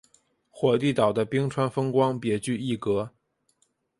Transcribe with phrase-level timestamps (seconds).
[0.49, 3.11] 火地岛的冰川风光别具一格。